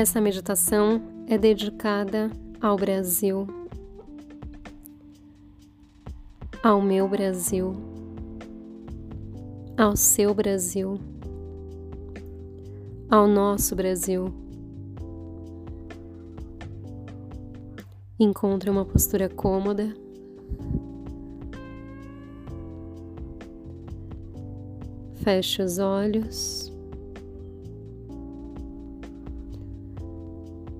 Essa 0.00 0.20
meditação 0.20 1.02
é 1.26 1.36
dedicada 1.36 2.30
ao 2.60 2.76
Brasil, 2.76 3.48
ao 6.62 6.80
meu 6.80 7.08
Brasil, 7.08 7.74
ao 9.76 9.96
seu 9.96 10.32
Brasil, 10.32 11.00
ao 13.10 13.26
nosso 13.26 13.74
Brasil. 13.74 14.32
Encontre 18.20 18.70
uma 18.70 18.84
postura 18.84 19.28
cômoda. 19.28 19.92
Feche 25.24 25.60
os 25.60 25.80
olhos. 25.80 26.77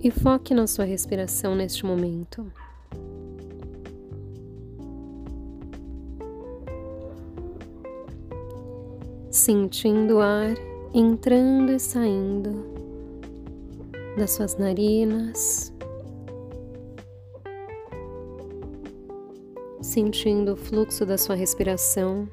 E 0.00 0.10
foque 0.10 0.54
na 0.54 0.66
sua 0.66 0.84
respiração 0.84 1.56
neste 1.56 1.84
momento. 1.84 2.46
Sentindo 9.30 10.16
o 10.16 10.20
ar 10.20 10.54
entrando 10.94 11.72
e 11.72 11.78
saindo 11.78 12.64
das 14.16 14.32
suas 14.32 14.56
narinas, 14.56 15.72
sentindo 19.80 20.52
o 20.52 20.56
fluxo 20.56 21.04
da 21.04 21.18
sua 21.18 21.34
respiração. 21.34 22.28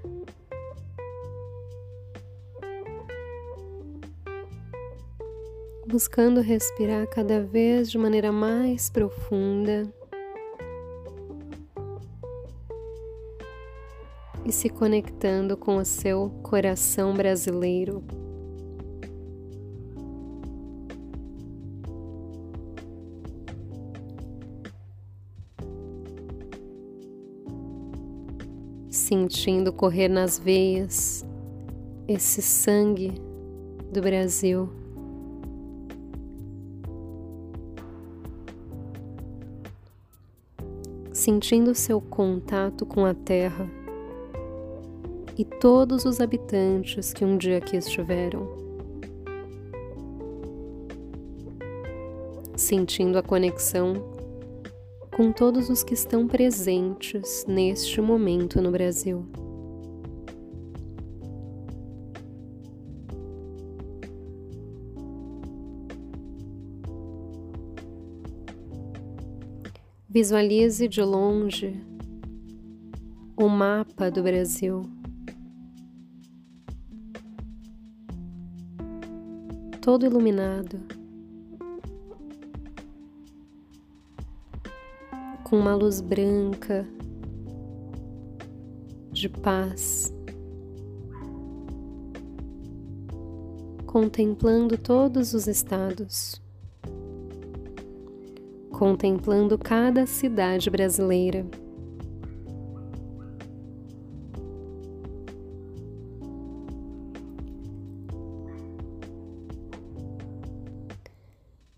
Buscando 5.87 6.41
respirar 6.41 7.07
cada 7.07 7.41
vez 7.41 7.91
de 7.91 7.97
maneira 7.97 8.31
mais 8.31 8.89
profunda 8.89 9.83
e 14.43 14.51
se 14.51 14.67
conectando 14.67 15.55
com 15.55 15.77
o 15.77 15.85
seu 15.85 16.29
coração 16.41 17.13
brasileiro. 17.13 18.03
sentindo 28.89 29.71
correr 29.73 30.07
nas 30.07 30.39
veias 30.39 31.25
esse 32.07 32.41
sangue 32.41 33.13
do 33.91 34.01
Brasil. 34.01 34.84
Sentindo 41.25 41.73
seu 41.73 41.99
contato 41.99 42.85
com 42.85 43.03
a 43.03 43.11
terra 43.11 43.67
e 45.35 45.43
todos 45.43 46.05
os 46.05 46.21
habitantes 46.21 47.11
que 47.13 47.25
um 47.25 47.35
dia 47.35 47.57
aqui 47.57 47.77
estiveram. 47.77 48.47
Sentindo 52.55 53.17
a 53.17 53.23
conexão 53.23 53.95
com 55.15 55.31
todos 55.31 55.67
os 55.67 55.81
que 55.81 55.95
estão 55.95 56.27
presentes 56.27 57.43
neste 57.47 57.99
momento 57.99 58.61
no 58.61 58.69
Brasil. 58.69 59.25
Visualize 70.15 70.87
de 70.87 71.01
longe 71.01 71.77
o 73.35 73.49
mapa 73.49 74.09
do 74.09 74.23
Brasil. 74.23 74.83
Todo 79.81 80.05
iluminado. 80.05 80.79
com 85.43 85.59
uma 85.59 85.75
luz 85.75 85.99
branca 85.99 86.87
de 89.11 89.27
paz, 89.27 90.13
contemplando 93.85 94.77
todos 94.77 95.33
os 95.33 95.45
estados, 95.45 96.41
contemplando 98.75 99.57
cada 99.57 100.05
cidade 100.05 100.69
brasileira. 100.69 101.45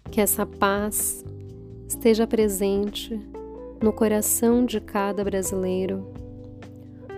Que 0.10 0.20
essa 0.20 0.44
paz 0.44 1.24
esteja 1.88 2.26
presente 2.26 3.22
no 3.80 3.94
coração 3.94 4.66
de 4.66 4.82
cada 4.82 5.24
brasileiro, 5.24 6.04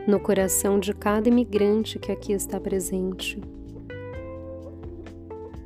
no 0.05 0.19
coração 0.19 0.77
de 0.77 0.93
cada 0.93 1.29
imigrante 1.29 1.97
que 1.97 2.11
aqui 2.11 2.33
está 2.33 2.59
presente. 2.59 3.39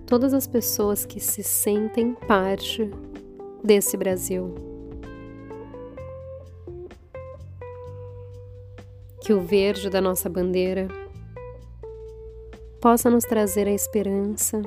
Todas 0.05 0.35
as 0.35 0.45
pessoas 0.45 1.03
que 1.03 1.19
se 1.19 1.41
sentem 1.41 2.13
parte 2.27 2.91
desse 3.63 3.95
Brasil. 3.95 4.53
Que 9.21 9.33
o 9.33 9.41
verde 9.41 9.89
da 9.89 10.01
nossa 10.01 10.27
bandeira 10.27 10.87
possa 12.81 13.09
nos 13.09 13.23
trazer 13.23 13.67
a 13.67 13.71
esperança 13.71 14.61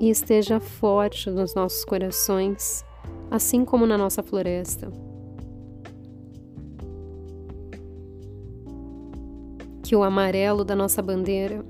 e 0.00 0.10
esteja 0.10 0.58
forte 0.58 1.30
nos 1.30 1.54
nossos 1.54 1.84
corações 1.84 2.84
assim 3.30 3.64
como 3.64 3.86
na 3.86 3.96
nossa 3.96 4.22
floresta. 4.22 4.90
Que 9.84 9.94
o 9.94 10.02
amarelo 10.02 10.64
da 10.64 10.74
nossa 10.74 11.00
bandeira 11.00 11.64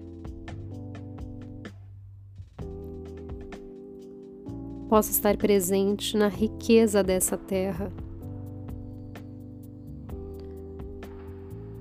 possa 4.90 5.12
estar 5.12 5.36
presente 5.36 6.16
na 6.16 6.26
riqueza 6.26 7.00
dessa 7.00 7.36
terra, 7.36 7.92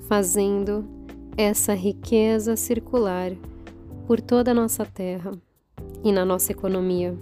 fazendo 0.07 0.85
essa 1.35 1.73
riqueza 1.73 2.55
circular 2.55 3.31
por 4.05 4.21
toda 4.21 4.51
a 4.51 4.53
nossa 4.53 4.85
terra 4.85 5.31
e 6.03 6.11
na 6.11 6.23
nossa 6.23 6.51
economia. 6.51 7.17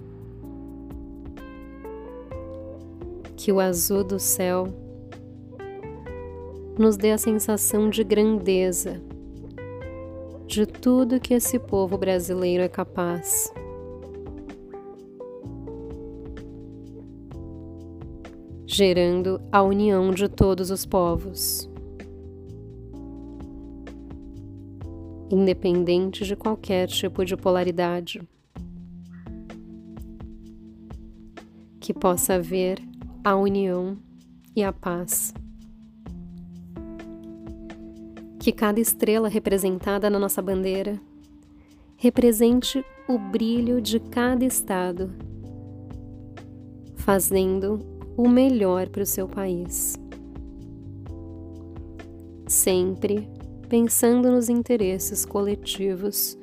que 3.38 3.52
o 3.52 3.62
azul 3.62 4.04
do 4.04 4.20
céu 4.20 4.68
nos 6.78 6.98
dê 6.98 7.12
a 7.12 7.18
sensação 7.18 7.90
de 7.90 8.04
grandeza 8.04 9.02
de 10.46 10.66
tudo 10.66 11.20
que 11.20 11.34
esse 11.34 11.58
povo 11.58 11.98
brasileiro 11.98 12.64
é 12.64 12.68
capaz. 12.68 13.54
Gerando 18.70 19.40
a 19.50 19.64
união 19.64 20.12
de 20.12 20.28
todos 20.28 20.72
os 20.72 20.86
povos, 20.86 21.70
independente 25.32 26.26
de 26.26 26.36
qualquer 26.36 26.90
tipo 26.90 27.24
de 27.24 27.38
polaridade. 27.38 28.22
Que 31.80 31.94
possa 31.94 32.34
haver 32.34 32.78
a 33.24 33.38
união 33.38 33.98
e 34.54 34.62
a 34.62 34.74
paz. 34.74 35.34
Que 38.38 38.52
cada 38.52 38.82
estrela 38.82 39.30
representada 39.30 40.10
na 40.10 40.20
nossa 40.20 40.42
bandeira 40.42 41.00
represente 41.96 42.84
o 43.08 43.18
brilho 43.18 43.82
de 43.82 43.98
cada 43.98 44.44
estado, 44.44 45.10
fazendo 46.98 47.97
o 48.18 48.28
melhor 48.28 48.90
para 48.90 49.04
o 49.04 49.06
seu 49.06 49.28
país. 49.28 49.96
Sempre 52.48 53.30
pensando 53.70 54.32
nos 54.32 54.50
interesses 54.50 55.24
coletivos 55.24 56.38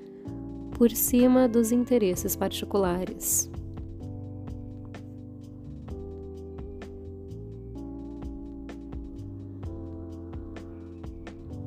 por 0.78 0.90
cima 0.90 1.48
dos 1.48 1.72
interesses 1.72 2.36
particulares. 2.36 3.50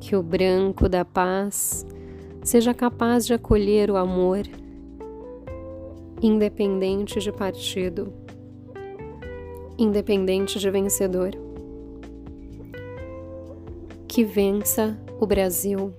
que 0.00 0.16
o 0.16 0.22
branco 0.22 0.88
da 0.88 1.04
paz 1.04 1.86
seja 2.42 2.72
capaz 2.72 3.26
de 3.26 3.34
acolher 3.34 3.90
o 3.90 3.96
amor 3.98 4.40
independente 6.22 7.20
de 7.20 7.30
partido, 7.30 8.10
independente 9.78 10.58
de 10.58 10.70
vencedor. 10.70 11.30
Que 14.08 14.24
vença 14.24 14.98
o 15.20 15.26
Brasil. 15.26 15.94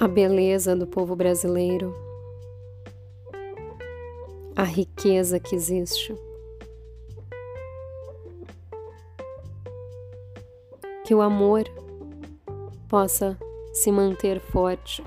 A 0.00 0.08
beleza 0.08 0.74
do 0.74 0.86
povo 0.86 1.14
brasileiro, 1.14 1.94
a 4.54 4.62
riqueza 4.62 5.38
que 5.38 5.54
existe. 5.54 6.14
Que 11.04 11.14
o 11.14 11.20
amor 11.20 11.64
possa 12.88 13.38
se 13.72 13.90
manter 13.90 14.40
forte. 14.40 15.02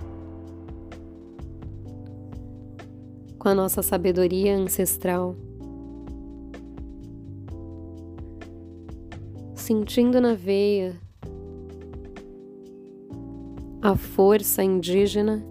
Com 3.39 3.47
a 3.47 3.55
nossa 3.55 3.81
sabedoria 3.81 4.55
ancestral, 4.55 5.33
sentindo 9.55 10.19
na 10.19 10.35
veia 10.35 10.99
a 13.81 13.95
força 13.95 14.61
indígena 14.61 15.41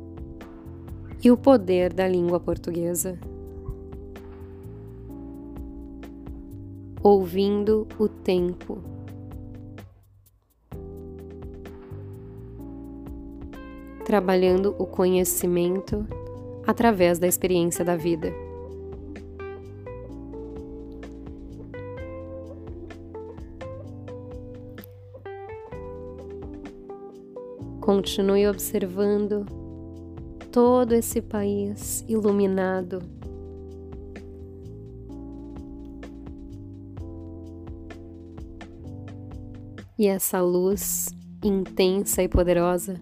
e 1.25 1.31
o 1.31 1.37
poder 1.37 1.93
da 1.93 2.07
língua 2.07 2.39
portuguesa. 2.39 3.19
Ouvindo 7.03 7.89
o 7.99 8.07
tempo. 8.07 8.79
trabalhando 14.09 14.75
o 14.79 14.87
conhecimento 14.87 16.09
através 16.69 17.19
da 17.19 17.27
experiência 17.27 17.83
da 17.83 17.97
vida. 17.97 18.31
Continue 27.81 28.47
observando 28.47 29.47
todo 30.53 30.93
esse 30.93 31.23
país 31.23 32.05
iluminado. 32.07 33.01
E 39.99 40.07
essa 40.07 40.43
luz 40.43 41.09
intensa 41.43 42.23
e 42.23 42.29
poderosa 42.29 43.01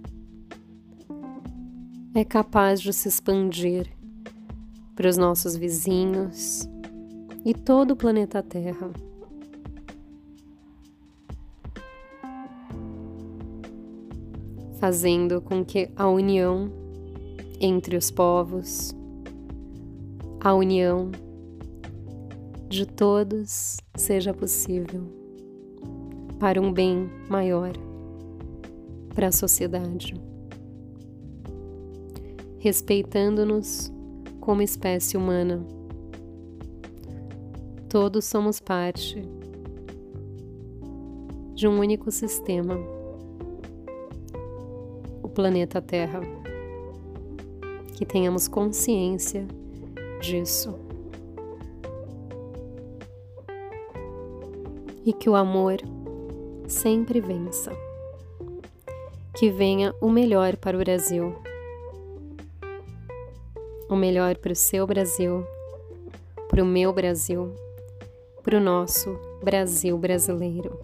é 2.18 2.24
capaz 2.24 2.80
de 2.80 2.94
se 2.94 3.08
expandir 3.08 3.86
para 4.94 5.06
os 5.06 5.18
nossos 5.18 5.54
vizinhos 5.54 6.66
e 7.44 7.52
todo 7.52 7.90
o 7.90 7.96
planeta 7.96 8.42
Terra. 8.42 8.90
Fazendo 14.80 15.42
com 15.42 15.62
que 15.62 15.90
a 15.94 16.08
união 16.08 16.72
entre 17.60 17.98
os 17.98 18.10
povos, 18.10 18.96
a 20.40 20.54
união 20.54 21.10
de 22.66 22.86
todos 22.86 23.76
seja 23.94 24.32
possível 24.32 25.02
para 26.38 26.62
um 26.62 26.72
bem 26.72 27.10
maior 27.28 27.72
para 29.14 29.28
a 29.28 29.32
sociedade 29.32 30.14
respeitando-nos 32.58 33.92
como 34.40 34.62
espécie 34.62 35.16
humana. 35.16 35.64
Todos 37.88 38.24
somos 38.24 38.60
parte 38.60 39.22
de 41.54 41.66
um 41.66 41.78
único 41.78 42.10
sistema, 42.10 42.78
o 45.22 45.28
planeta 45.28 45.80
Terra. 45.80 46.20
Que 47.94 48.04
tenhamos 48.04 48.46
consciência 48.46 49.46
disso. 50.20 50.78
E 55.02 55.14
que 55.14 55.30
o 55.30 55.34
amor 55.34 55.78
sempre 56.68 57.20
vença. 57.20 57.72
Que 59.34 59.50
venha 59.50 59.94
o 59.98 60.10
melhor 60.10 60.56
para 60.56 60.76
o 60.76 60.80
Brasil 60.80 61.34
o 63.88 63.94
melhor 63.94 64.36
para 64.36 64.52
o 64.52 64.56
seu 64.56 64.86
Brasil, 64.86 65.44
para 66.48 66.62
o 66.62 66.66
meu 66.66 66.92
Brasil, 66.92 67.54
para 68.42 68.58
o 68.58 68.60
nosso 68.60 69.18
Brasil 69.42 69.96
brasileiro. 69.96 70.80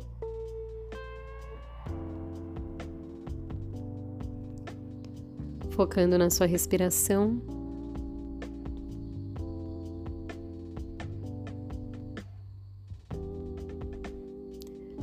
Focando 5.71 6.17
na 6.17 6.31
sua 6.31 6.47
respiração. 6.47 7.41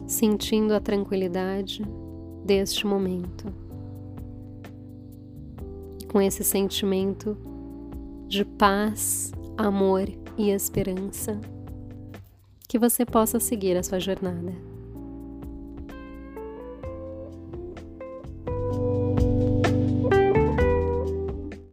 Sentindo 0.07 0.73
a 0.73 0.79
tranquilidade 0.79 1.83
deste 2.45 2.85
momento. 2.85 3.53
Com 6.11 6.21
esse 6.21 6.43
sentimento 6.43 7.37
de 8.29 8.45
paz, 8.45 9.31
amor 9.57 10.07
e 10.37 10.51
esperança. 10.51 11.41
Que 12.67 12.77
você 12.77 13.03
possa 13.03 13.39
seguir 13.39 13.75
a 13.75 13.81
sua 13.81 13.99
jornada. 13.99 14.68